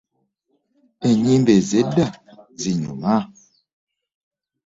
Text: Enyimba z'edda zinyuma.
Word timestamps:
Enyimba 1.09 1.53
z'edda 1.67 2.05
zinyuma. 2.61 3.13